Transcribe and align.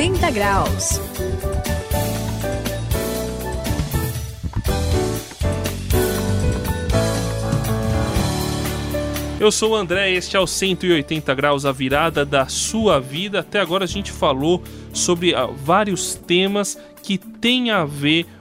180 0.00 0.30
graus. 0.30 0.98
Eu 9.38 9.52
sou 9.52 9.72
o 9.72 9.76
André, 9.76 10.12
este 10.12 10.38
é 10.38 10.40
o 10.40 10.46
180 10.46 11.34
graus, 11.34 11.66
a 11.66 11.72
virada 11.72 12.24
da 12.24 12.46
sua 12.46 12.98
vida. 12.98 13.40
Até 13.40 13.60
agora 13.60 13.84
a 13.84 13.86
gente 13.86 14.10
falou 14.10 14.62
sobre 14.90 15.34
uh, 15.34 15.52
vários 15.52 16.14
temas 16.14 16.78
que 17.02 17.18
têm 17.18 17.70
a 17.70 17.84
ver 17.84 18.24
com 18.24 18.39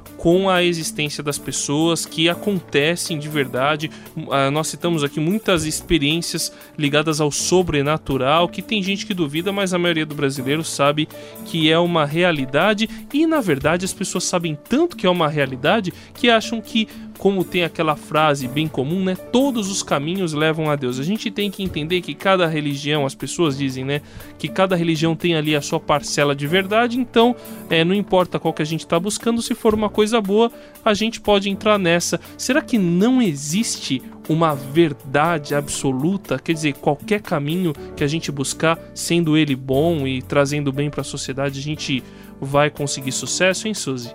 a 0.50 0.62
existência 0.62 1.24
das 1.24 1.38
pessoas 1.38 2.06
que 2.06 2.28
acontecem 2.28 3.18
de 3.18 3.30
verdade. 3.30 3.90
Uh, 4.18 4.52
nós 4.52 4.68
citamos 4.68 5.02
aqui 5.02 5.18
muitas 5.18 5.64
experiências 5.64 6.52
ligadas 6.78 7.22
ao 7.22 7.32
sobrenatural, 7.32 8.50
que 8.50 8.62
tem 8.62 8.84
gente 8.84 9.06
que 9.06 9.14
duvida, 9.14 9.54
mas 9.54 9.74
a 9.74 9.80
maioria 9.80 10.06
do 10.06 10.14
brasileiro 10.14 10.64
sabe 10.64 11.08
que 11.46 11.72
é 11.72 11.80
uma 11.80 12.06
realidade 12.06 12.90
e 13.14 13.26
na 13.26 13.40
verdade 13.40 13.86
as 13.86 13.94
pessoas 13.94 14.26
sabem 14.26 14.58
tanto 14.68 14.98
que 14.98 15.08
é 15.08 15.10
uma 15.10 15.30
realidade 15.30 15.94
que 16.14 16.30
acham 16.30 16.60
que 16.60 16.88
como 17.20 17.44
tem 17.44 17.66
aquela 17.66 17.98
frase 17.98 18.48
bem 18.48 18.68
comum, 18.68 19.04
né? 19.04 19.14
Todos 19.14 19.70
os 19.70 19.84
caminhos 19.84 20.34
levam 20.34 20.72
a 20.72 20.76
Deus. 20.78 21.00
A 21.00 21.04
gente 21.04 21.30
tem 21.30 21.52
que 21.52 21.62
entender 21.62 22.00
que 22.00 22.16
cada 22.16 22.48
religião, 22.48 23.06
as 23.06 23.14
pessoas 23.14 23.58
dizem, 23.58 23.84
né? 23.84 24.02
Que 24.38 24.48
cada 24.48 24.74
religião 24.74 25.16
tem 25.16 25.36
ali 25.36 25.54
a 25.54 25.62
sua 25.62 25.82
parcela 25.82 26.34
de 26.34 26.48
verdade, 26.48 26.98
então 26.98 27.36
é, 27.70 27.84
não 27.84 27.94
importa 27.94 28.40
qual 28.40 28.54
que 28.54 28.62
a 28.62 28.66
gente 28.66 28.80
está 28.86 28.98
buscando, 28.98 29.42
se 29.42 29.54
for 29.54 29.74
uma 29.74 29.90
coisa 29.90 30.22
boa, 30.22 30.50
a 30.84 30.94
gente 30.94 31.20
pode 31.20 31.50
entrar 31.50 31.78
nessa. 31.78 32.22
Será 32.38 32.62
que 32.62 32.78
não 32.78 33.22
existe 33.22 34.02
uma 34.30 34.56
verdade 34.56 35.54
absoluta? 35.54 36.40
Quer 36.40 36.54
dizer, 36.54 36.74
qualquer 36.76 37.22
caminho 37.22 37.74
que 37.98 38.04
a 38.04 38.08
gente 38.08 38.32
buscar, 38.32 38.80
sendo 38.96 39.36
ele 39.36 39.58
bom 39.58 40.08
e 40.08 40.22
trazendo 40.22 40.72
bem 40.72 40.90
para 40.90 41.02
a 41.02 41.04
sociedade, 41.04 41.60
a 41.60 41.64
gente 41.64 42.02
vai 42.40 42.70
conseguir 42.70 43.12
sucesso, 43.12 43.68
hein, 43.68 43.74
Suzy? 43.74 44.14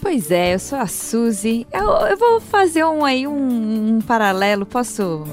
Pois 0.00 0.30
é, 0.30 0.54
eu 0.54 0.58
sou 0.58 0.78
a 0.78 0.86
Suzy. 0.86 1.66
Eu, 1.72 1.84
eu 2.06 2.16
vou 2.16 2.40
fazer 2.40 2.84
um 2.84 3.04
aí 3.04 3.26
um, 3.26 3.96
um, 3.96 4.00
paralelo. 4.00 4.64
Posso 4.64 5.24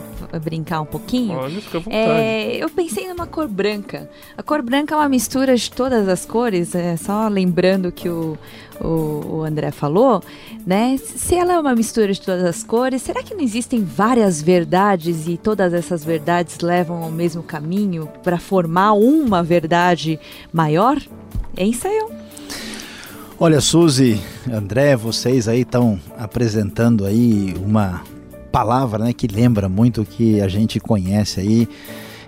brincar 0.44 0.82
um 0.82 0.86
pouquinho? 0.86 1.38
Olha, 1.38 1.62
fica 1.62 1.78
à 1.78 1.82
vontade. 1.82 2.04
É, 2.04 2.56
eu 2.58 2.70
pensei 2.70 3.08
numa 3.08 3.28
cor 3.28 3.48
branca. 3.48 4.10
A 4.36 4.42
cor 4.42 4.62
branca 4.62 4.96
é 4.96 4.98
uma 4.98 5.08
mistura 5.08 5.56
de 5.56 5.72
todas 5.72 6.08
as 6.08 6.26
cores. 6.26 6.74
É 6.74 6.98
só 6.98 7.28
lembrando 7.28 7.92
que 7.92 8.10
o, 8.10 8.38
o, 8.82 9.38
o 9.38 9.44
André 9.44 9.72
falou, 9.72 10.24
né? 10.66 10.98
Se 10.98 11.36
ela 11.36 11.54
é 11.54 11.60
uma 11.60 11.76
mistura 11.76 12.12
de 12.12 12.22
todas 12.22 12.44
as 12.44 12.64
cores, 12.64 13.02
será 13.04 13.22
que 13.22 13.34
não 13.34 13.42
existem 13.42 13.84
várias 13.84 14.42
verdades 14.42 15.28
e 15.28 15.38
todas 15.38 15.74
essas 15.74 16.04
verdades 16.04 16.60
levam 16.60 17.04
ao 17.04 17.12
mesmo 17.12 17.44
caminho 17.44 18.10
para 18.24 18.40
formar 18.40 18.94
uma 18.94 19.44
verdade 19.44 20.20
maior? 20.52 21.00
Hein, 21.56 21.72
saiu? 21.72 22.10
Olha, 23.38 23.60
Suzy, 23.60 24.18
André, 24.50 24.96
vocês 24.96 25.50
aí 25.50 25.62
estão 25.62 26.00
apresentando 26.18 27.06
aí 27.06 27.54
uma 27.62 28.02
palavra 28.50 29.04
né, 29.04 29.14
que 29.14 29.28
lembra 29.28 29.68
muito 29.68 30.04
o 30.04 30.06
que 30.06 30.40
a 30.40 30.48
gente 30.48 30.80
conhece 30.80 31.42
aí, 31.42 31.68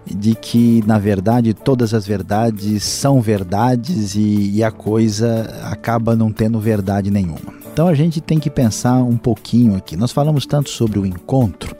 de 0.05 0.35
que 0.35 0.83
na 0.85 0.99
verdade 0.99 1.53
todas 1.53 1.93
as 1.93 2.05
verdades 2.05 2.83
são 2.83 3.21
verdades 3.21 4.15
e, 4.15 4.51
e 4.55 4.61
a 4.61 4.69
coisa 4.69 5.49
acaba 5.63 6.13
não 6.13 6.29
tendo 6.29 6.59
verdade 6.59 7.09
nenhuma. 7.09 7.53
Então 7.71 7.87
a 7.87 7.93
gente 7.93 8.19
tem 8.19 8.37
que 8.37 8.49
pensar 8.49 8.95
um 8.95 9.15
pouquinho 9.15 9.77
aqui. 9.77 9.95
Nós 9.95 10.11
falamos 10.11 10.45
tanto 10.45 10.69
sobre 10.69 10.99
o 10.99 11.05
encontro. 11.05 11.73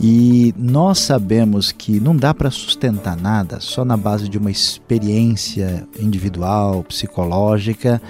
E 0.00 0.52
nós 0.58 0.98
sabemos 0.98 1.70
que 1.70 2.00
não 2.00 2.16
dá 2.16 2.34
para 2.34 2.50
sustentar 2.50 3.16
nada 3.16 3.60
só 3.60 3.84
na 3.84 3.96
base 3.96 4.28
de 4.28 4.36
uma 4.36 4.50
experiência 4.50 5.86
individual, 5.98 6.82
psicológica, 6.82 8.02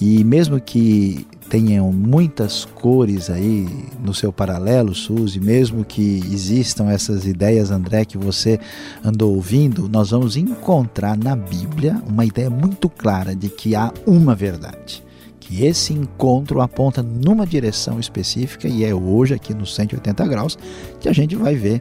e 0.00 0.22
mesmo 0.24 0.60
que 0.60 1.26
tenham 1.48 1.90
muitas 1.92 2.64
cores 2.64 3.30
aí 3.30 3.66
no 4.04 4.12
seu 4.12 4.32
paralelo, 4.32 4.94
Suzy, 4.94 5.40
mesmo 5.40 5.84
que 5.84 6.20
existam 6.30 6.90
essas 6.90 7.24
ideias, 7.24 7.70
André, 7.70 8.04
que 8.04 8.18
você 8.18 8.60
andou 9.02 9.34
ouvindo, 9.34 9.88
nós 9.88 10.10
vamos 10.10 10.36
encontrar 10.36 11.16
na 11.16 11.34
Bíblia 11.34 12.02
uma 12.06 12.24
ideia 12.24 12.50
muito 12.50 12.88
clara 12.88 13.34
de 13.34 13.48
que 13.48 13.74
há 13.74 13.92
uma 14.06 14.34
verdade 14.34 15.07
que 15.48 15.64
esse 15.64 15.94
encontro 15.94 16.60
aponta 16.60 17.02
numa 17.02 17.46
direção 17.46 17.98
específica 17.98 18.68
e 18.68 18.84
é 18.84 18.94
hoje 18.94 19.32
aqui 19.32 19.54
no 19.54 19.64
180 19.64 20.26
graus 20.26 20.58
que 21.00 21.08
a 21.08 21.12
gente 21.12 21.34
vai 21.34 21.54
ver 21.54 21.80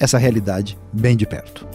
essa 0.00 0.16
realidade 0.16 0.78
bem 0.90 1.14
de 1.14 1.26
perto. 1.26 1.68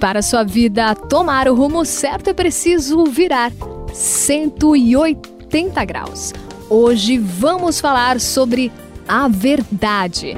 Para 0.00 0.22
sua 0.22 0.42
vida 0.42 0.94
tomar 0.94 1.46
o 1.46 1.54
rumo 1.54 1.84
certo 1.84 2.30
é 2.30 2.32
preciso 2.32 3.04
virar 3.04 3.52
180 3.92 5.84
graus. 5.84 6.32
Hoje 6.70 7.18
vamos 7.18 7.78
falar 7.78 8.18
sobre 8.18 8.72
a 9.06 9.28
verdade. 9.28 10.34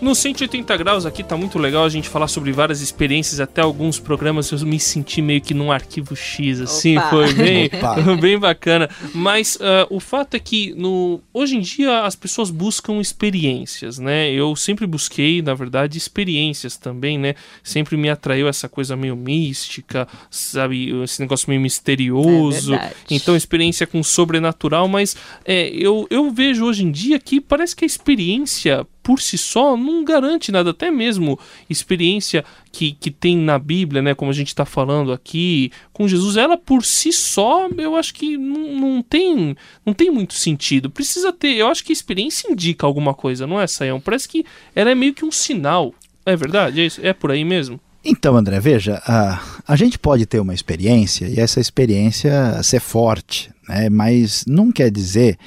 No 0.00 0.14
180 0.14 0.76
graus 0.76 1.04
aqui 1.04 1.24
tá 1.24 1.36
muito 1.36 1.58
legal 1.58 1.84
a 1.84 1.88
gente 1.88 2.08
falar 2.08 2.28
sobre 2.28 2.52
várias 2.52 2.80
experiências, 2.80 3.40
até 3.40 3.60
alguns 3.60 3.98
programas 3.98 4.50
eu 4.52 4.58
me 4.60 4.78
senti 4.78 5.20
meio 5.20 5.40
que 5.40 5.52
num 5.52 5.72
arquivo 5.72 6.14
X, 6.14 6.60
assim, 6.60 6.96
Opa. 6.96 7.10
foi 7.10 7.34
bem, 7.34 7.70
bem 8.20 8.38
bacana. 8.38 8.88
Mas 9.12 9.56
uh, 9.56 9.86
o 9.90 9.98
fato 9.98 10.34
é 10.34 10.38
que 10.38 10.72
no, 10.74 11.20
hoje 11.34 11.56
em 11.56 11.60
dia 11.60 12.04
as 12.04 12.14
pessoas 12.14 12.48
buscam 12.50 13.00
experiências, 13.00 13.98
né? 13.98 14.30
Eu 14.30 14.54
sempre 14.54 14.86
busquei, 14.86 15.42
na 15.42 15.54
verdade, 15.54 15.98
experiências 15.98 16.76
também, 16.76 17.18
né? 17.18 17.34
Sempre 17.64 17.96
me 17.96 18.08
atraiu 18.08 18.46
essa 18.46 18.68
coisa 18.68 18.94
meio 18.94 19.16
mística, 19.16 20.06
sabe? 20.30 20.90
Esse 21.02 21.20
negócio 21.20 21.50
meio 21.50 21.60
misterioso. 21.60 22.74
É 22.74 22.92
então, 23.10 23.34
experiência 23.34 23.84
com 23.86 24.00
sobrenatural, 24.04 24.86
mas 24.86 25.16
é, 25.44 25.68
eu, 25.70 26.06
eu 26.08 26.30
vejo 26.30 26.64
hoje 26.64 26.84
em 26.84 26.90
dia 26.92 27.18
que 27.18 27.40
parece 27.40 27.74
que 27.74 27.84
a 27.84 27.86
experiência 27.86 28.86
por 29.08 29.22
si 29.22 29.38
só 29.38 29.74
não 29.74 30.04
garante 30.04 30.52
nada, 30.52 30.68
até 30.68 30.90
mesmo 30.90 31.38
experiência 31.70 32.44
que, 32.70 32.92
que 32.92 33.10
tem 33.10 33.38
na 33.38 33.58
Bíblia, 33.58 34.02
né, 34.02 34.14
como 34.14 34.30
a 34.30 34.34
gente 34.34 34.48
está 34.48 34.66
falando 34.66 35.14
aqui, 35.14 35.72
com 35.94 36.06
Jesus, 36.06 36.36
ela 36.36 36.58
por 36.58 36.84
si 36.84 37.10
só, 37.10 37.70
eu 37.78 37.96
acho 37.96 38.12
que 38.12 38.36
não, 38.36 38.78
não, 38.78 39.02
tem, 39.02 39.56
não 39.86 39.94
tem 39.94 40.10
muito 40.10 40.34
sentido. 40.34 40.90
Precisa 40.90 41.32
ter, 41.32 41.54
eu 41.54 41.68
acho 41.68 41.82
que 41.82 41.90
a 41.90 41.94
experiência 41.94 42.52
indica 42.52 42.86
alguma 42.86 43.14
coisa, 43.14 43.46
não 43.46 43.58
é, 43.58 43.66
Sayão? 43.66 43.98
Parece 43.98 44.28
que 44.28 44.44
ela 44.76 44.90
é 44.90 44.94
meio 44.94 45.14
que 45.14 45.24
um 45.24 45.32
sinal. 45.32 45.94
É 46.26 46.36
verdade? 46.36 46.82
É, 46.82 46.84
isso? 46.84 47.00
é 47.02 47.14
por 47.14 47.30
aí 47.30 47.46
mesmo? 47.46 47.80
Então, 48.04 48.36
André, 48.36 48.60
veja, 48.60 49.00
a, 49.06 49.42
a 49.66 49.74
gente 49.74 49.98
pode 49.98 50.26
ter 50.26 50.38
uma 50.38 50.52
experiência 50.52 51.26
e 51.26 51.40
essa 51.40 51.60
experiência 51.60 52.62
ser 52.62 52.80
forte, 52.80 53.50
né, 53.66 53.88
mas 53.88 54.44
não 54.46 54.70
quer 54.70 54.90
dizer 54.90 55.38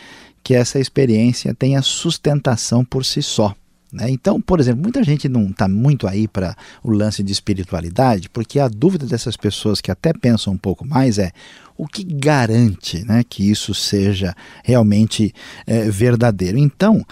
que 0.44 0.54
essa 0.54 0.80
experiência 0.80 1.54
tenha 1.54 1.82
sustentação 1.82 2.84
por 2.84 3.06
si 3.06 3.22
só. 3.22 3.56
Né? 3.92 4.10
Então, 4.10 4.40
por 4.40 4.60
exemplo, 4.60 4.82
muita 4.82 5.04
gente 5.04 5.28
não 5.28 5.48
está 5.48 5.68
muito 5.68 6.08
aí 6.08 6.28
para 6.28 6.56
o 6.84 6.92
lance 6.92 7.22
de 7.22 7.32
espiritualidade, 7.32 8.30
porque 8.30 8.60
a 8.60 8.68
dúvida 8.68 9.06
dessas 9.06 9.36
pessoas 9.36 9.82
que 9.82 9.92
até 9.92 10.14
pensam 10.14 10.54
um 10.54 10.58
pouco 10.58 10.86
mais 10.86 11.18
é 11.18 11.32
o 11.78 11.88
que 11.88 12.04
garante 12.04 13.04
né, 13.06 13.24
que 13.28 13.50
isso 13.50 13.74
seja 13.74 14.36
realmente 14.64 15.34
é, 15.66 15.90
verdadeiro. 15.90 16.58
Então, 16.58 17.06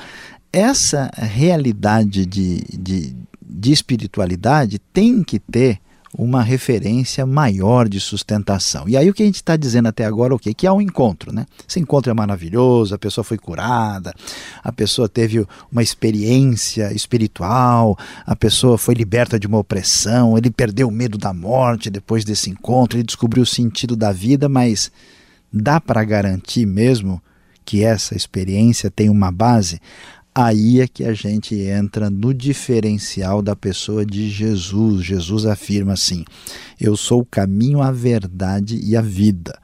essa 0.53 1.11
realidade 1.15 2.25
de, 2.25 2.63
de, 2.71 3.15
de 3.41 3.71
espiritualidade 3.71 4.79
tem 4.93 5.23
que 5.23 5.39
ter 5.39 5.79
uma 6.21 6.43
referência 6.43 7.25
maior 7.25 7.87
de 7.87 7.97
sustentação. 7.97 8.89
E 8.89 8.97
aí 8.97 9.09
o 9.09 9.13
que 9.13 9.23
a 9.23 9.25
gente 9.25 9.35
está 9.35 9.55
dizendo 9.55 9.87
até 9.87 10.03
agora 10.03 10.33
é 10.33 10.35
o 10.35 10.39
quê? 10.39 10.53
Que 10.53 10.67
há 10.67 10.73
um 10.73 10.81
encontro, 10.81 11.31
né? 11.31 11.45
Esse 11.67 11.79
encontro 11.79 12.11
é 12.11 12.13
maravilhoso, 12.13 12.93
a 12.93 12.97
pessoa 12.97 13.23
foi 13.23 13.37
curada, 13.37 14.13
a 14.61 14.69
pessoa 14.69 15.07
teve 15.07 15.47
uma 15.71 15.81
experiência 15.81 16.91
espiritual, 16.91 17.97
a 18.25 18.35
pessoa 18.35 18.77
foi 18.77 18.95
liberta 18.95 19.39
de 19.39 19.47
uma 19.47 19.59
opressão, 19.59 20.37
ele 20.37 20.51
perdeu 20.51 20.89
o 20.89 20.91
medo 20.91 21.17
da 21.17 21.33
morte 21.33 21.89
depois 21.89 22.25
desse 22.25 22.49
encontro, 22.49 22.97
ele 22.97 23.05
descobriu 23.05 23.43
o 23.43 23.45
sentido 23.45 23.95
da 23.95 24.11
vida, 24.11 24.49
mas 24.49 24.91
dá 25.53 25.79
para 25.79 26.03
garantir 26.03 26.65
mesmo 26.65 27.21
que 27.63 27.81
essa 27.81 28.13
experiência 28.13 28.91
tem 28.91 29.09
uma 29.09 29.31
base? 29.31 29.79
Aí 30.45 30.79
é 30.79 30.87
que 30.87 31.03
a 31.03 31.13
gente 31.13 31.55
entra 31.55 32.09
no 32.09 32.33
diferencial 32.33 33.41
da 33.41 33.55
pessoa 33.55 34.05
de 34.05 34.29
Jesus. 34.29 35.05
Jesus 35.05 35.45
afirma 35.45 35.93
assim: 35.93 36.23
Eu 36.79 36.95
sou 36.95 37.21
o 37.21 37.25
caminho, 37.25 37.81
a 37.81 37.91
verdade 37.91 38.79
e 38.81 38.95
a 38.95 39.01
vida. 39.01 39.59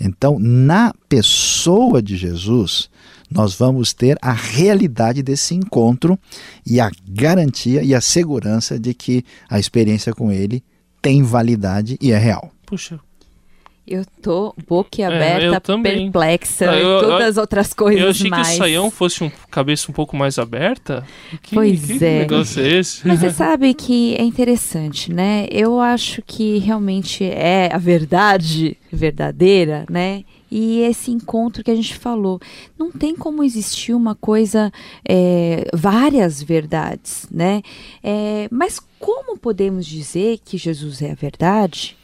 Então, 0.00 0.38
na 0.38 0.94
pessoa 1.08 2.00
de 2.00 2.16
Jesus, 2.16 2.88
nós 3.30 3.54
vamos 3.54 3.92
ter 3.92 4.16
a 4.22 4.32
realidade 4.32 5.22
desse 5.22 5.54
encontro 5.54 6.18
e 6.64 6.80
a 6.80 6.90
garantia 7.08 7.82
e 7.82 7.94
a 7.94 8.00
segurança 8.00 8.78
de 8.78 8.94
que 8.94 9.24
a 9.48 9.58
experiência 9.58 10.12
com 10.12 10.30
ele 10.30 10.62
tem 11.02 11.22
validade 11.22 11.98
e 12.00 12.12
é 12.12 12.18
real. 12.18 12.50
Puxa, 12.64 13.00
Eu 13.90 14.04
tô 14.20 14.54
boquiaberta, 14.68 15.72
é, 15.72 15.82
perplexa, 15.82 16.70
ah, 16.70 16.78
eu, 16.78 17.00
todas 17.00 17.28
as 17.28 17.36
outras 17.38 17.72
coisas 17.72 18.02
Eu 18.02 18.10
achei 18.10 18.28
mais. 18.28 18.48
que 18.48 18.54
o 18.54 18.56
Saião 18.58 18.90
fosse 18.90 19.24
um 19.24 19.30
cabeça 19.50 19.90
um 19.90 19.94
pouco 19.94 20.14
mais 20.14 20.38
aberta. 20.38 21.06
Que, 21.42 21.54
pois 21.54 21.86
que 21.86 22.04
é. 22.04 22.18
negócio 22.20 22.62
é 22.62 22.68
esse? 22.68 23.08
Mas 23.08 23.20
você 23.20 23.30
sabe 23.30 23.72
que 23.72 24.14
é 24.16 24.22
interessante, 24.22 25.10
né? 25.10 25.46
Eu 25.50 25.80
acho 25.80 26.20
que 26.20 26.58
realmente 26.58 27.24
é 27.24 27.70
a 27.72 27.78
verdade 27.78 28.76
verdadeira, 28.92 29.86
né? 29.88 30.24
E 30.50 30.80
esse 30.80 31.10
encontro 31.10 31.62
que 31.62 31.70
a 31.70 31.74
gente 31.74 31.94
falou, 31.94 32.40
não 32.78 32.90
tem 32.90 33.14
como 33.14 33.44
existir 33.44 33.92
uma 33.94 34.14
coisa, 34.14 34.72
é, 35.06 35.68
várias 35.74 36.42
verdades, 36.42 37.26
né? 37.30 37.62
É, 38.02 38.48
mas 38.50 38.80
como 38.98 39.38
podemos 39.38 39.86
dizer 39.86 40.40
que 40.44 40.56
Jesus 40.56 41.02
é 41.02 41.12
a 41.12 41.14
verdade? 41.14 41.96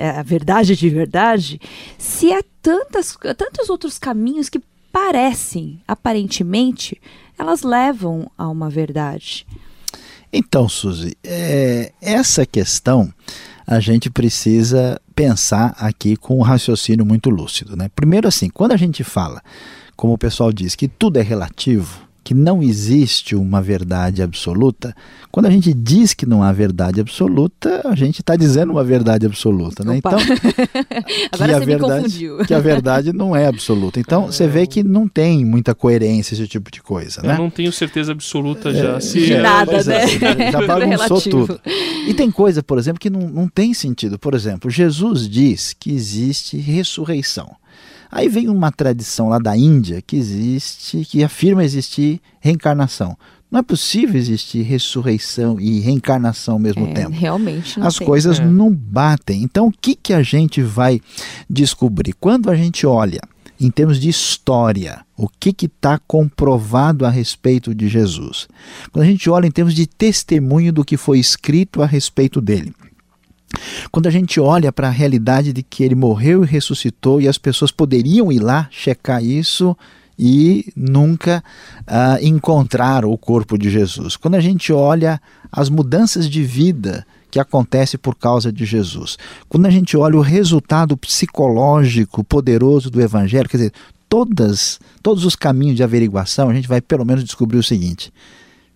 É 0.00 0.18
a 0.18 0.22
verdade 0.22 0.74
de 0.74 0.88
verdade, 0.88 1.60
se 1.98 2.32
há 2.32 2.42
tantas, 2.62 3.18
tantos 3.36 3.68
outros 3.68 3.98
caminhos 3.98 4.48
que 4.48 4.58
parecem, 4.90 5.78
aparentemente, 5.86 6.98
elas 7.38 7.62
levam 7.62 8.30
a 8.38 8.48
uma 8.48 8.70
verdade. 8.70 9.46
Então, 10.32 10.68
Suzy, 10.68 11.14
é, 11.22 11.92
essa 12.00 12.46
questão 12.46 13.12
a 13.66 13.78
gente 13.78 14.08
precisa 14.08 14.98
pensar 15.14 15.76
aqui 15.78 16.16
com 16.16 16.38
um 16.38 16.42
raciocínio 16.42 17.04
muito 17.04 17.28
lúcido. 17.28 17.76
Né? 17.76 17.90
Primeiro, 17.94 18.26
assim, 18.26 18.48
quando 18.48 18.72
a 18.72 18.76
gente 18.76 19.04
fala, 19.04 19.42
como 19.96 20.14
o 20.14 20.18
pessoal 20.18 20.50
diz, 20.50 20.74
que 20.74 20.88
tudo 20.88 21.18
é 21.18 21.22
relativo, 21.22 22.08
que 22.22 22.34
não 22.34 22.62
existe 22.62 23.34
uma 23.34 23.60
verdade 23.62 24.22
absoluta, 24.22 24.94
quando 25.30 25.46
a 25.46 25.50
gente 25.50 25.72
diz 25.72 26.12
que 26.12 26.26
não 26.26 26.42
há 26.42 26.52
verdade 26.52 27.00
absoluta, 27.00 27.82
a 27.84 27.94
gente 27.94 28.20
está 28.20 28.36
dizendo 28.36 28.72
uma 28.72 28.84
verdade 28.84 29.26
absoluta, 29.26 29.84
né? 29.84 29.98
Opa. 29.98 30.10
Então, 30.10 30.20
Agora 31.32 31.52
que 31.52 31.54
você 31.54 31.54
a 31.54 31.58
verdade, 31.58 31.66
me 31.66 31.78
confundiu. 31.78 32.38
que 32.46 32.54
a 32.54 32.58
verdade 32.58 33.12
não 33.12 33.34
é 33.34 33.46
absoluta. 33.46 33.98
Então, 34.00 34.26
você 34.26 34.46
vê 34.46 34.66
que 34.66 34.82
não 34.82 35.08
tem 35.08 35.44
muita 35.44 35.74
coerência 35.74 36.34
esse 36.34 36.46
tipo 36.46 36.70
de 36.70 36.82
coisa, 36.82 37.22
né? 37.22 37.34
Eu 37.34 37.38
não 37.38 37.50
tenho 37.50 37.72
certeza 37.72 38.12
absoluta 38.12 38.72
já. 38.72 38.96
É, 38.96 39.00
se 39.00 39.20
de 39.20 39.34
é- 39.34 39.40
nada, 39.40 39.72
pois 39.72 39.88
é, 39.88 40.06
né? 40.34 40.52
já 40.52 40.58
Tudo 40.60 40.66
bagunçou 40.66 41.20
tudo. 41.20 41.60
E 42.06 42.14
tem 42.14 42.30
coisa, 42.30 42.62
por 42.62 42.78
exemplo, 42.78 43.00
que 43.00 43.10
não, 43.10 43.20
não 43.28 43.48
tem 43.48 43.72
sentido. 43.72 44.18
Por 44.18 44.34
exemplo, 44.34 44.70
Jesus 44.70 45.28
diz 45.28 45.74
que 45.78 45.92
existe 45.92 46.56
ressurreição. 46.56 47.59
Aí 48.10 48.28
vem 48.28 48.48
uma 48.48 48.72
tradição 48.72 49.28
lá 49.28 49.38
da 49.38 49.56
Índia 49.56 50.02
que 50.02 50.16
existe, 50.16 51.04
que 51.04 51.22
afirma 51.22 51.64
existir 51.64 52.20
reencarnação. 52.40 53.16
Não 53.50 53.58
é 53.60 53.62
possível 53.62 54.16
existir 54.16 54.62
ressurreição 54.62 55.58
e 55.60 55.80
reencarnação 55.80 56.54
ao 56.54 56.60
mesmo 56.60 56.86
É, 56.86 56.92
tempo. 56.94 57.10
realmente 57.10 57.78
não 57.80 57.86
As 57.86 57.96
tem. 57.96 58.06
coisas 58.06 58.38
É. 58.38 58.44
não 58.46 58.70
batem. 58.72 59.42
Então, 59.42 59.66
o 59.68 59.72
que, 59.72 59.94
que 59.96 60.12
a 60.12 60.22
gente 60.22 60.62
vai 60.62 61.00
descobrir? 61.48 62.12
Quando 62.20 62.48
a 62.50 62.54
gente 62.54 62.86
olha 62.86 63.20
em 63.60 63.70
termos 63.70 63.98
de 64.00 64.08
história, 64.08 65.04
o 65.16 65.28
que 65.28 65.54
está 65.66 65.98
comprovado 66.06 67.04
a 67.04 67.10
respeito 67.10 67.74
de 67.74 67.88
Jesus? 67.88 68.48
Quando 68.92 69.04
a 69.04 69.08
gente 69.08 69.28
olha 69.28 69.46
em 69.46 69.50
termos 69.50 69.74
de 69.74 69.86
testemunho 69.86 70.72
do 70.72 70.84
que 70.84 70.96
foi 70.96 71.18
escrito 71.18 71.82
a 71.82 71.86
respeito 71.86 72.40
dele. 72.40 72.72
Quando 73.90 74.06
a 74.06 74.10
gente 74.10 74.38
olha 74.40 74.72
para 74.72 74.88
a 74.88 74.92
realidade 74.92 75.52
de 75.52 75.62
que 75.62 75.82
ele 75.82 75.94
morreu 75.94 76.44
e 76.44 76.46
ressuscitou 76.46 77.20
e 77.20 77.28
as 77.28 77.38
pessoas 77.38 77.70
poderiam 77.70 78.30
ir 78.30 78.40
lá 78.40 78.68
checar 78.70 79.22
isso 79.22 79.76
e 80.18 80.70
nunca 80.76 81.42
ah, 81.86 82.18
encontrar 82.20 83.04
o 83.04 83.16
corpo 83.16 83.56
de 83.56 83.70
Jesus. 83.70 84.16
Quando 84.16 84.34
a 84.34 84.40
gente 84.40 84.72
olha 84.72 85.20
as 85.50 85.68
mudanças 85.68 86.28
de 86.28 86.44
vida 86.44 87.06
que 87.30 87.38
acontece 87.38 87.96
por 87.96 88.16
causa 88.16 88.52
de 88.52 88.64
Jesus. 88.64 89.16
Quando 89.48 89.66
a 89.66 89.70
gente 89.70 89.96
olha 89.96 90.16
o 90.16 90.20
resultado 90.20 90.96
psicológico 90.96 92.24
poderoso 92.24 92.90
do 92.90 93.00
evangelho, 93.00 93.48
quer 93.48 93.56
dizer, 93.56 93.72
todas, 94.08 94.80
todos 95.02 95.24
os 95.24 95.36
caminhos 95.36 95.76
de 95.76 95.84
averiguação, 95.84 96.50
a 96.50 96.54
gente 96.54 96.68
vai 96.68 96.80
pelo 96.80 97.04
menos 97.04 97.22
descobrir 97.22 97.58
o 97.58 97.62
seguinte: 97.62 98.12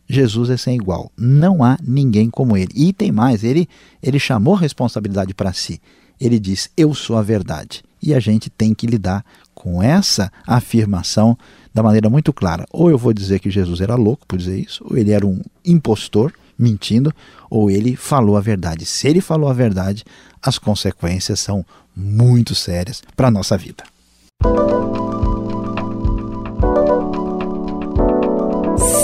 Jesus 0.08 0.50
é 0.50 0.56
sem 0.56 0.76
igual. 0.76 1.10
Não 1.16 1.62
há 1.62 1.78
ninguém 1.82 2.30
como 2.30 2.56
ele. 2.56 2.72
E 2.74 2.92
tem 2.92 3.10
mais, 3.10 3.42
ele, 3.42 3.68
ele 4.02 4.18
chamou 4.18 4.54
responsabilidade 4.54 5.34
para 5.34 5.52
si. 5.52 5.80
Ele 6.20 6.38
diz: 6.38 6.70
Eu 6.76 6.94
sou 6.94 7.16
a 7.16 7.22
verdade. 7.22 7.82
E 8.02 8.12
a 8.12 8.20
gente 8.20 8.50
tem 8.50 8.74
que 8.74 8.86
lidar 8.86 9.24
com 9.54 9.82
essa 9.82 10.30
afirmação 10.46 11.38
da 11.72 11.82
maneira 11.82 12.10
muito 12.10 12.32
clara. 12.32 12.66
Ou 12.70 12.90
eu 12.90 12.98
vou 12.98 13.14
dizer 13.14 13.40
que 13.40 13.50
Jesus 13.50 13.80
era 13.80 13.94
louco 13.94 14.26
por 14.26 14.38
dizer 14.38 14.58
isso, 14.58 14.84
ou 14.88 14.96
ele 14.96 15.10
era 15.10 15.26
um 15.26 15.40
impostor 15.64 16.32
mentindo, 16.58 17.12
ou 17.48 17.70
ele 17.70 17.96
falou 17.96 18.36
a 18.36 18.40
verdade. 18.40 18.84
Se 18.84 19.08
ele 19.08 19.20
falou 19.20 19.48
a 19.48 19.54
verdade, 19.54 20.04
as 20.42 20.58
consequências 20.58 21.40
são 21.40 21.64
muito 21.96 22.54
sérias 22.54 23.02
para 23.16 23.28
a 23.28 23.30
nossa 23.30 23.56
vida. 23.56 23.84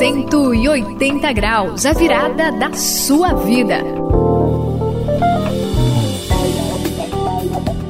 Cento 0.00 0.55
e 0.55 0.67
oitenta 0.67 1.31
graus, 1.31 1.85
a 1.85 1.93
virada 1.93 2.50
da 2.50 2.73
sua 2.73 3.35
vida. 3.35 3.85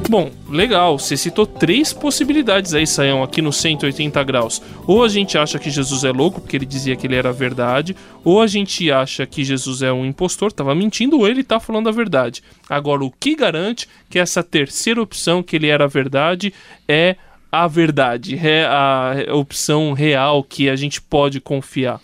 Bom, 0.09 0.29
legal. 0.49 0.99
Você 0.99 1.15
citou 1.15 1.45
três 1.45 1.93
possibilidades 1.93 2.73
aí, 2.73 2.85
Saião, 2.85 3.23
aqui 3.23 3.41
no 3.41 3.53
180 3.53 4.21
graus. 4.25 4.61
Ou 4.85 5.05
a 5.05 5.07
gente 5.07 5.37
acha 5.37 5.57
que 5.57 5.69
Jesus 5.69 6.03
é 6.03 6.11
louco, 6.11 6.41
porque 6.41 6.57
ele 6.57 6.65
dizia 6.65 6.97
que 6.97 7.07
ele 7.07 7.15
era 7.15 7.29
a 7.29 7.31
verdade, 7.31 7.95
ou 8.25 8.41
a 8.41 8.47
gente 8.47 8.91
acha 8.91 9.25
que 9.25 9.45
Jesus 9.45 9.81
é 9.81 9.93
um 9.93 10.05
impostor, 10.05 10.49
estava 10.49 10.75
mentindo, 10.75 11.17
ou 11.17 11.25
ele 11.25 11.39
está 11.39 11.61
falando 11.61 11.87
a 11.87 11.93
verdade. 11.93 12.43
Agora, 12.69 13.05
o 13.05 13.09
que 13.09 13.37
garante 13.37 13.87
que 14.09 14.19
essa 14.19 14.43
terceira 14.43 15.01
opção, 15.01 15.41
que 15.41 15.55
ele 15.55 15.67
era 15.67 15.85
a 15.85 15.87
verdade, 15.87 16.53
é 16.89 17.15
a 17.51 17.67
verdade, 17.67 18.39
a 18.67 19.35
opção 19.35 19.93
real 19.93 20.43
que 20.43 20.69
a 20.69 20.75
gente 20.75 21.01
pode 21.01 21.41
confiar? 21.41 21.99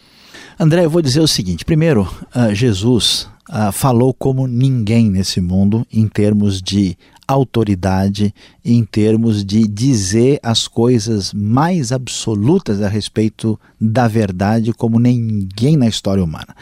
André, 0.59 0.85
eu 0.85 0.89
vou 0.89 1.01
dizer 1.01 1.21
o 1.21 1.27
seguinte: 1.27 1.63
primeiro, 1.63 2.01
uh, 2.35 2.53
Jesus 2.53 3.29
uh, 3.49 3.71
falou 3.71 4.13
como 4.13 4.47
ninguém 4.47 5.09
nesse 5.09 5.39
mundo 5.39 5.85
em 5.91 6.07
termos 6.07 6.61
de 6.61 6.97
autoridade, 7.27 8.33
em 8.67 8.83
termos 8.83 9.45
de 9.45 9.65
dizer 9.65 10.41
as 10.43 10.67
coisas 10.67 11.31
mais 11.33 11.93
absolutas 11.93 12.81
a 12.81 12.89
respeito 12.89 13.57
da 13.79 14.09
verdade, 14.09 14.73
como 14.73 14.99
ninguém 14.99 15.77
na 15.77 15.87
história 15.87 16.21
humana. 16.21 16.53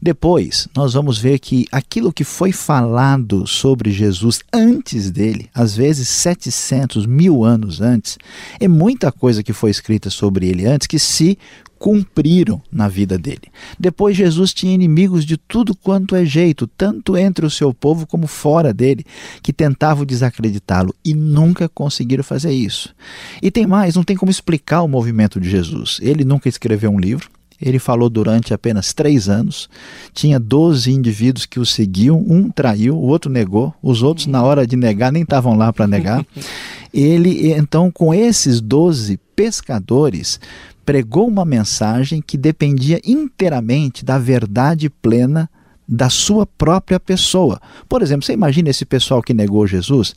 Depois, 0.00 0.68
nós 0.76 0.92
vamos 0.92 1.16
ver 1.16 1.38
que 1.38 1.64
aquilo 1.72 2.12
que 2.12 2.22
foi 2.22 2.52
falado 2.52 3.46
sobre 3.46 3.90
Jesus 3.90 4.40
antes 4.52 5.10
dele, 5.10 5.48
às 5.54 5.74
vezes 5.74 6.06
700 6.08 7.06
mil 7.06 7.42
anos 7.42 7.80
antes, 7.80 8.18
é 8.60 8.68
muita 8.68 9.10
coisa 9.10 9.42
que 9.42 9.54
foi 9.54 9.70
escrita 9.70 10.10
sobre 10.10 10.46
ele 10.46 10.66
antes 10.66 10.86
que 10.86 10.98
se 10.98 11.38
cumpriram 11.84 12.62
na 12.72 12.88
vida 12.88 13.18
dele. 13.18 13.52
Depois, 13.78 14.16
Jesus 14.16 14.54
tinha 14.54 14.72
inimigos 14.72 15.22
de 15.22 15.36
tudo 15.36 15.74
quanto 15.74 16.16
é 16.16 16.24
jeito, 16.24 16.66
tanto 16.66 17.14
entre 17.14 17.44
o 17.44 17.50
seu 17.50 17.74
povo 17.74 18.06
como 18.06 18.26
fora 18.26 18.72
dele, 18.72 19.04
que 19.42 19.52
tentavam 19.52 20.06
desacreditá-lo 20.06 20.94
e 21.04 21.12
nunca 21.12 21.53
conseguiram 21.72 22.24
fazer 22.24 22.52
isso. 22.52 22.94
E 23.42 23.50
tem 23.50 23.66
mais, 23.66 23.94
não 23.94 24.04
tem 24.04 24.16
como 24.16 24.30
explicar 24.30 24.82
o 24.82 24.88
movimento 24.88 25.40
de 25.40 25.48
Jesus. 25.48 25.98
Ele 26.02 26.24
nunca 26.24 26.48
escreveu 26.48 26.90
um 26.90 26.98
livro, 26.98 27.28
ele 27.60 27.78
falou 27.78 28.10
durante 28.10 28.52
apenas 28.52 28.92
três 28.92 29.28
anos. 29.28 29.68
Tinha 30.12 30.38
12 30.38 30.90
indivíduos 30.90 31.46
que 31.46 31.60
o 31.60 31.64
seguiam. 31.64 32.18
Um 32.18 32.50
traiu, 32.50 32.96
o 32.96 33.06
outro 33.06 33.30
negou. 33.30 33.72
Os 33.82 34.02
outros, 34.02 34.26
na 34.26 34.42
hora 34.42 34.66
de 34.66 34.76
negar, 34.76 35.12
nem 35.12 35.22
estavam 35.22 35.56
lá 35.56 35.72
para 35.72 35.86
negar. 35.86 36.24
Ele, 36.92 37.52
então, 37.52 37.90
com 37.90 38.12
esses 38.14 38.60
12 38.60 39.18
pescadores, 39.34 40.38
pregou 40.84 41.26
uma 41.26 41.44
mensagem 41.44 42.22
que 42.22 42.36
dependia 42.36 43.00
inteiramente 43.04 44.04
da 44.04 44.18
verdade 44.18 44.88
plena 44.88 45.48
da 45.86 46.08
sua 46.08 46.46
própria 46.46 46.98
pessoa. 46.98 47.60
Por 47.88 48.02
exemplo, 48.02 48.24
você 48.24 48.32
imagina 48.32 48.70
esse 48.70 48.84
pessoal 48.84 49.22
que 49.22 49.34
negou 49.34 49.66
Jesus? 49.66 50.14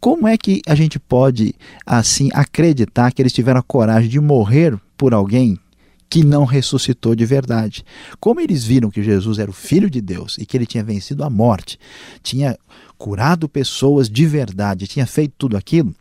Como 0.00 0.26
é 0.28 0.36
que 0.36 0.62
a 0.66 0.74
gente 0.74 0.98
pode 0.98 1.54
assim 1.84 2.30
acreditar 2.32 3.12
que 3.12 3.20
eles 3.20 3.32
tiveram 3.32 3.60
a 3.60 3.62
coragem 3.62 4.08
de 4.08 4.20
morrer 4.20 4.78
por 4.96 5.12
alguém 5.12 5.58
que 6.08 6.24
não 6.24 6.44
ressuscitou 6.44 7.14
de 7.14 7.26
verdade? 7.26 7.84
Como 8.20 8.40
eles 8.40 8.64
viram 8.64 8.90
que 8.90 9.02
Jesus 9.02 9.38
era 9.38 9.50
o 9.50 9.54
filho 9.54 9.90
de 9.90 10.00
Deus 10.00 10.36
e 10.38 10.46
que 10.46 10.56
ele 10.56 10.66
tinha 10.66 10.84
vencido 10.84 11.24
a 11.24 11.30
morte, 11.30 11.78
tinha 12.22 12.56
curado 12.96 13.48
pessoas 13.48 14.08
de 14.08 14.26
verdade, 14.26 14.86
tinha 14.86 15.06
feito 15.06 15.34
tudo 15.36 15.56
aquilo? 15.56 15.94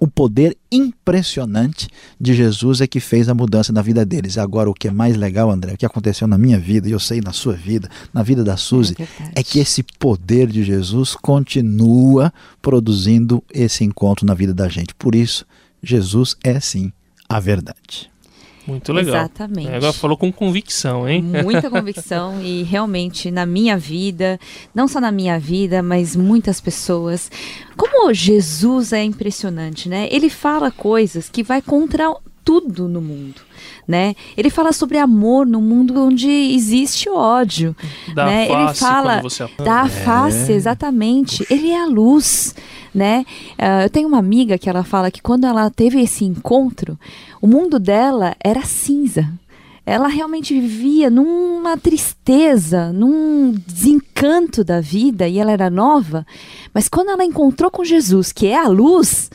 O 0.00 0.06
poder 0.06 0.56
impressionante 0.70 1.88
de 2.20 2.34
Jesus 2.34 2.80
é 2.80 2.86
que 2.86 3.00
fez 3.00 3.28
a 3.28 3.34
mudança 3.34 3.72
na 3.72 3.82
vida 3.82 4.04
deles. 4.04 4.38
Agora, 4.38 4.70
o 4.70 4.74
que 4.74 4.88
é 4.88 4.90
mais 4.90 5.16
legal, 5.16 5.50
André, 5.50 5.74
o 5.74 5.76
que 5.76 5.86
aconteceu 5.86 6.26
na 6.26 6.36
minha 6.38 6.58
vida, 6.58 6.88
e 6.88 6.92
eu 6.92 7.00
sei 7.00 7.20
na 7.20 7.32
sua 7.32 7.54
vida, 7.54 7.88
na 8.12 8.22
vida 8.22 8.44
da 8.44 8.56
Suzy, 8.56 8.94
É 9.34 9.40
é 9.40 9.42
que 9.42 9.58
esse 9.58 9.82
poder 9.82 10.48
de 10.48 10.64
Jesus 10.64 11.14
continua 11.14 12.32
produzindo 12.60 13.42
esse 13.52 13.84
encontro 13.84 14.26
na 14.26 14.34
vida 14.34 14.52
da 14.52 14.68
gente. 14.68 14.94
Por 14.94 15.14
isso, 15.14 15.46
Jesus 15.82 16.36
é 16.42 16.58
sim 16.60 16.92
a 17.28 17.40
verdade. 17.40 18.10
Muito 18.66 18.92
legal. 18.92 19.16
Exatamente. 19.16 19.68
É, 19.68 19.76
agora 19.76 19.92
falou 19.92 20.16
com 20.16 20.32
convicção, 20.32 21.08
hein? 21.08 21.22
Muita 21.44 21.70
convicção 21.70 22.42
e 22.42 22.62
realmente 22.62 23.30
na 23.30 23.46
minha 23.46 23.78
vida, 23.78 24.38
não 24.74 24.88
só 24.88 25.00
na 25.00 25.12
minha 25.12 25.38
vida, 25.38 25.82
mas 25.82 26.16
muitas 26.16 26.60
pessoas. 26.60 27.30
Como 27.76 28.12
Jesus 28.12 28.92
é 28.92 29.02
impressionante, 29.04 29.88
né? 29.88 30.08
Ele 30.10 30.28
fala 30.28 30.70
coisas 30.70 31.28
que 31.28 31.42
vai 31.42 31.62
contra 31.62 32.12
tudo 32.46 32.86
no 32.86 33.02
mundo, 33.02 33.40
né? 33.88 34.14
Ele 34.36 34.48
fala 34.50 34.72
sobre 34.72 34.98
amor 34.98 35.44
no 35.44 35.60
mundo 35.60 36.00
onde 36.00 36.30
existe 36.30 37.10
ódio, 37.10 37.74
Da 38.14 38.24
né? 38.26 38.44
Ele 38.44 38.66
face 38.68 38.78
fala 38.78 39.14
quando 39.16 39.22
você 39.24 39.48
da 39.64 39.88
face, 39.88 40.52
exatamente. 40.52 41.44
Ele 41.50 41.70
é 41.70 41.82
a 41.82 41.86
luz, 41.86 42.54
né? 42.94 43.26
Ah, 43.58 43.82
eu 43.82 43.90
tenho 43.90 44.06
uma 44.06 44.18
amiga 44.18 44.56
que 44.56 44.70
ela 44.70 44.84
fala 44.84 45.10
que 45.10 45.20
quando 45.20 45.44
ela 45.44 45.68
teve 45.70 46.00
esse 46.00 46.24
encontro, 46.24 46.96
o 47.42 47.48
mundo 47.48 47.80
dela 47.80 48.36
era 48.38 48.62
cinza. 48.62 49.28
Ela 49.84 50.08
realmente 50.08 50.52
vivia 50.52 51.10
numa 51.10 51.76
tristeza, 51.76 52.92
num 52.92 53.54
desencanto 53.66 54.62
da 54.62 54.80
vida 54.80 55.28
e 55.28 55.38
ela 55.38 55.50
era 55.50 55.68
nova. 55.68 56.24
Mas 56.72 56.88
quando 56.88 57.10
ela 57.10 57.24
encontrou 57.24 57.70
com 57.70 57.84
Jesus, 57.84 58.32
que 58.32 58.46
é 58.46 58.56
a 58.56 58.66
luz, 58.68 59.30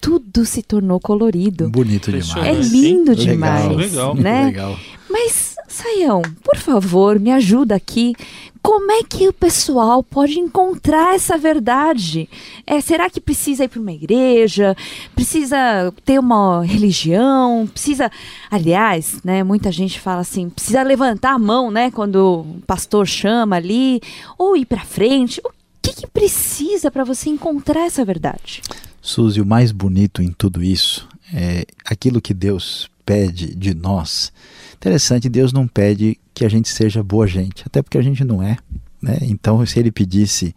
tudo 0.00 0.44
se 0.44 0.62
tornou 0.62 0.98
colorido. 1.00 1.68
Bonito 1.68 2.10
É 2.10 2.18
demais. 2.18 2.72
lindo 2.72 3.10
Legal, 3.12 3.24
demais, 3.26 3.76
legal. 3.76 4.14
né? 4.14 4.44
Legal. 4.46 4.78
Mas, 5.08 5.56
Saião, 5.68 6.22
por 6.44 6.56
favor, 6.56 7.18
me 7.18 7.32
ajuda 7.32 7.74
aqui. 7.74 8.14
Como 8.62 8.92
é 8.92 9.02
que 9.02 9.26
o 9.26 9.32
pessoal 9.32 10.02
pode 10.02 10.38
encontrar 10.38 11.14
essa 11.14 11.36
verdade? 11.38 12.28
É, 12.66 12.80
será 12.80 13.08
que 13.10 13.20
precisa 13.20 13.64
ir 13.64 13.68
para 13.68 13.80
uma 13.80 13.90
igreja? 13.92 14.76
Precisa 15.14 15.92
ter 16.04 16.18
uma 16.20 16.64
religião? 16.64 17.66
Precisa, 17.72 18.10
aliás, 18.50 19.20
né? 19.24 19.42
Muita 19.42 19.72
gente 19.72 19.98
fala 19.98 20.20
assim, 20.20 20.48
precisa 20.50 20.82
levantar 20.82 21.32
a 21.32 21.38
mão, 21.38 21.70
né? 21.70 21.90
Quando 21.90 22.44
o 22.46 22.62
pastor 22.66 23.06
chama 23.06 23.56
ali, 23.56 24.00
ou 24.38 24.56
ir 24.56 24.66
para 24.66 24.80
frente. 24.82 25.40
O 25.44 25.50
que, 25.82 25.94
que 26.02 26.06
precisa 26.06 26.90
para 26.90 27.02
você 27.04 27.30
encontrar 27.30 27.86
essa 27.86 28.04
verdade? 28.04 28.60
Suzy, 29.00 29.40
o 29.40 29.46
mais 29.46 29.72
bonito 29.72 30.22
em 30.22 30.30
tudo 30.30 30.62
isso 30.62 31.08
é 31.32 31.64
aquilo 31.84 32.20
que 32.20 32.34
Deus 32.34 32.90
pede 33.04 33.54
de 33.54 33.74
nós. 33.74 34.32
Interessante, 34.74 35.28
Deus 35.28 35.52
não 35.52 35.66
pede 35.66 36.18
que 36.34 36.44
a 36.44 36.48
gente 36.48 36.68
seja 36.68 37.02
boa 37.02 37.26
gente, 37.26 37.64
até 37.66 37.82
porque 37.82 37.98
a 37.98 38.02
gente 38.02 38.24
não 38.24 38.42
é. 38.42 38.56
Né? 39.02 39.18
Então, 39.22 39.64
se 39.64 39.78
Ele 39.78 39.90
pedisse 39.90 40.54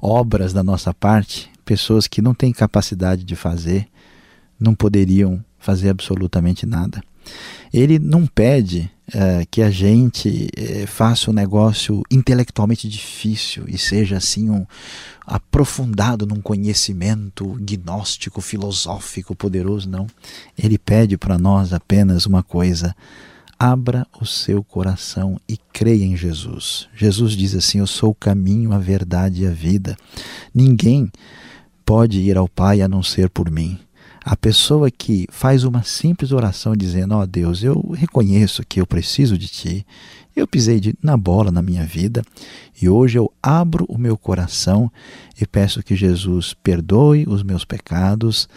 obras 0.00 0.52
da 0.52 0.62
nossa 0.62 0.92
parte, 0.92 1.50
pessoas 1.64 2.06
que 2.06 2.20
não 2.20 2.34
têm 2.34 2.52
capacidade 2.52 3.24
de 3.24 3.36
fazer, 3.36 3.88
não 4.58 4.74
poderiam 4.74 5.44
fazer 5.58 5.88
absolutamente 5.88 6.66
nada. 6.66 7.02
Ele 7.72 7.98
não 7.98 8.26
pede 8.26 8.90
eh, 9.12 9.46
que 9.50 9.62
a 9.62 9.70
gente 9.70 10.48
eh, 10.56 10.84
faça 10.86 11.30
um 11.30 11.34
negócio 11.34 12.02
intelectualmente 12.10 12.88
difícil 12.88 13.64
e 13.68 13.78
seja 13.78 14.16
assim 14.16 14.50
um 14.50 14.66
aprofundado 15.24 16.26
num 16.26 16.40
conhecimento 16.40 17.56
gnóstico, 17.60 18.40
filosófico, 18.40 19.34
poderoso, 19.34 19.88
não. 19.88 20.06
Ele 20.58 20.76
pede 20.76 21.16
para 21.16 21.38
nós 21.38 21.72
apenas 21.72 22.26
uma 22.26 22.42
coisa: 22.42 22.96
abra 23.58 24.06
o 24.20 24.26
seu 24.26 24.62
coração 24.62 25.40
e 25.48 25.56
creia 25.72 26.04
em 26.04 26.16
Jesus. 26.16 26.88
Jesus 26.94 27.32
diz 27.32 27.54
assim: 27.54 27.78
Eu 27.78 27.86
sou 27.86 28.10
o 28.10 28.14
caminho, 28.14 28.72
a 28.72 28.78
verdade 28.78 29.44
e 29.44 29.46
a 29.46 29.50
vida. 29.50 29.96
Ninguém 30.54 31.10
pode 31.84 32.20
ir 32.20 32.36
ao 32.36 32.48
Pai 32.48 32.82
a 32.82 32.88
não 32.88 33.02
ser 33.02 33.30
por 33.30 33.50
mim. 33.50 33.78
A 34.28 34.36
pessoa 34.36 34.90
que 34.90 35.28
faz 35.30 35.62
uma 35.62 35.84
simples 35.84 36.32
oração 36.32 36.74
dizendo: 36.74 37.14
Ó 37.14 37.22
oh 37.22 37.26
Deus, 37.26 37.62
eu 37.62 37.92
reconheço 37.92 38.66
que 38.68 38.80
eu 38.80 38.86
preciso 38.86 39.38
de 39.38 39.46
Ti, 39.46 39.86
eu 40.34 40.48
pisei 40.48 40.80
de, 40.80 40.96
na 41.00 41.16
bola 41.16 41.52
na 41.52 41.62
minha 41.62 41.86
vida 41.86 42.24
e 42.82 42.88
hoje 42.88 43.16
eu 43.16 43.32
abro 43.40 43.86
o 43.88 43.96
meu 43.96 44.18
coração 44.18 44.90
e 45.40 45.46
peço 45.46 45.80
que 45.80 45.94
Jesus 45.94 46.54
perdoe 46.54 47.24
os 47.28 47.44
meus 47.44 47.64
pecados, 47.64 48.48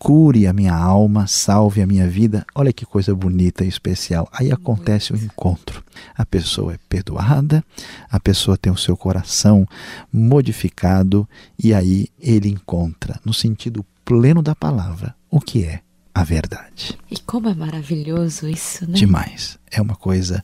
cure 0.00 0.46
a 0.46 0.52
minha 0.54 0.74
alma, 0.74 1.26
salve 1.26 1.82
a 1.82 1.86
minha 1.86 2.08
vida. 2.08 2.46
Olha 2.54 2.72
que 2.72 2.86
coisa 2.86 3.14
bonita 3.14 3.66
e 3.66 3.68
especial. 3.68 4.26
Aí 4.32 4.50
acontece 4.50 5.12
o 5.12 5.16
encontro. 5.16 5.84
A 6.16 6.24
pessoa 6.24 6.72
é 6.72 6.78
perdoada, 6.88 7.62
a 8.10 8.18
pessoa 8.18 8.56
tem 8.56 8.72
o 8.72 8.78
seu 8.78 8.96
coração 8.96 9.68
modificado 10.10 11.28
e 11.62 11.74
aí 11.74 12.08
ele 12.18 12.48
encontra, 12.48 13.20
no 13.22 13.34
sentido 13.34 13.84
pleno 14.02 14.42
da 14.42 14.54
palavra, 14.54 15.14
o 15.30 15.38
que 15.38 15.64
é 15.64 15.82
a 16.14 16.24
verdade. 16.24 16.98
E 17.10 17.18
como 17.18 17.50
é 17.50 17.54
maravilhoso 17.54 18.48
isso, 18.48 18.86
né? 18.88 18.94
Demais. 18.94 19.58
É 19.70 19.82
uma 19.82 19.94
coisa 19.94 20.42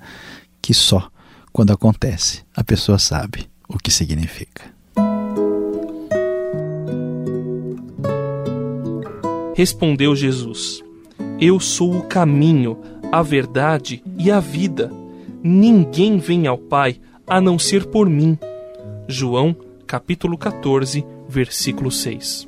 que 0.61 0.75
só 0.75 1.11
quando 1.51 1.73
acontece 1.73 2.43
a 2.55 2.63
pessoa 2.63 2.99
sabe 2.99 3.49
o 3.67 3.79
que 3.79 3.91
significa. 3.91 4.76
Respondeu 9.57 10.15
Jesus: 10.15 10.85
Eu 11.41 11.59
sou 11.59 11.97
o 11.97 12.03
caminho, 12.03 12.77
a 13.11 13.23
verdade 13.23 14.03
e 14.19 14.31
a 14.31 14.39
vida. 14.39 14.93
Ninguém 15.43 16.19
vem 16.19 16.47
ao 16.47 16.59
Pai 16.59 17.01
a 17.27 17.41
não 17.41 17.59
ser 17.59 17.87
por 17.87 18.07
mim. 18.07 18.39
João, 19.09 19.57
capítulo 19.87 20.37
14, 20.37 21.03
versículo 21.27 21.91
6. 21.91 22.47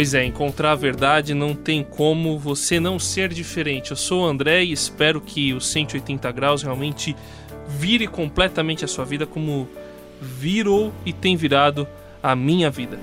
Pois 0.00 0.14
é, 0.14 0.24
encontrar 0.24 0.72
a 0.72 0.76
verdade 0.76 1.34
não 1.34 1.54
tem 1.54 1.84
como 1.84 2.38
você 2.38 2.80
não 2.80 2.98
ser 2.98 3.28
diferente. 3.28 3.90
Eu 3.90 3.98
sou 3.98 4.22
o 4.22 4.26
André 4.26 4.64
e 4.64 4.72
espero 4.72 5.20
que 5.20 5.52
o 5.52 5.60
180 5.60 6.32
graus 6.32 6.62
realmente 6.62 7.14
vire 7.68 8.06
completamente 8.06 8.82
a 8.82 8.88
sua 8.88 9.04
vida 9.04 9.26
como 9.26 9.68
virou 10.18 10.90
e 11.04 11.12
tem 11.12 11.36
virado 11.36 11.86
a 12.22 12.34
minha 12.34 12.70
vida. 12.70 12.98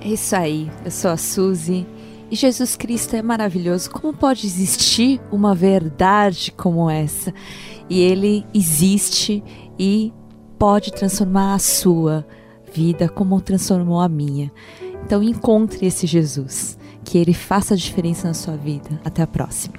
É 0.00 0.08
isso 0.08 0.34
aí, 0.34 0.70
eu 0.82 0.90
sou 0.90 1.10
a 1.10 1.18
Suzy 1.18 1.86
e 2.30 2.36
Jesus 2.36 2.74
Cristo 2.74 3.14
é 3.14 3.20
maravilhoso. 3.20 3.90
Como 3.90 4.14
pode 4.14 4.46
existir 4.46 5.20
uma 5.30 5.54
verdade 5.54 6.52
como 6.52 6.88
essa? 6.88 7.34
E 7.90 8.00
ele 8.00 8.46
existe 8.54 9.44
e 9.78 10.10
pode 10.58 10.90
transformar 10.90 11.52
a 11.52 11.58
sua 11.58 12.26
vida 12.72 13.10
como 13.10 13.38
transformou 13.42 14.00
a 14.00 14.08
minha. 14.08 14.50
Então 15.04 15.22
encontre 15.22 15.86
esse 15.86 16.06
Jesus, 16.06 16.78
que 17.04 17.18
ele 17.18 17.34
faça 17.34 17.74
a 17.74 17.76
diferença 17.76 18.28
na 18.28 18.34
sua 18.34 18.56
vida. 18.56 19.00
Até 19.04 19.22
a 19.22 19.26
próxima. 19.26 19.74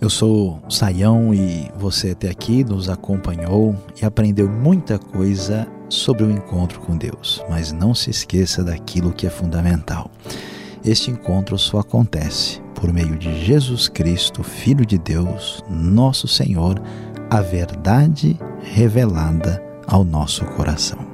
Eu 0.00 0.08
sou 0.08 0.62
Saião 0.68 1.34
e 1.34 1.70
você 1.76 2.12
até 2.12 2.30
aqui 2.30 2.64
nos 2.64 2.88
acompanhou 2.88 3.76
e 4.00 4.04
aprendeu 4.04 4.48
muita 4.48 4.98
coisa 4.98 5.68
sobre 5.90 6.24
o 6.24 6.30
encontro 6.30 6.80
com 6.80 6.96
Deus. 6.96 7.44
Mas 7.50 7.70
não 7.70 7.94
se 7.94 8.08
esqueça 8.08 8.64
daquilo 8.64 9.12
que 9.12 9.26
é 9.26 9.30
fundamental. 9.30 10.10
Este 10.82 11.10
encontro 11.10 11.58
só 11.58 11.80
acontece 11.80 12.62
por 12.74 12.90
meio 12.90 13.18
de 13.18 13.44
Jesus 13.44 13.88
Cristo, 13.88 14.42
Filho 14.42 14.86
de 14.86 14.96
Deus, 14.96 15.62
nosso 15.68 16.26
Senhor, 16.26 16.80
a 17.28 17.42
verdade 17.42 18.38
revelada 18.62 19.62
ao 19.86 20.02
nosso 20.02 20.46
coração. 20.46 21.09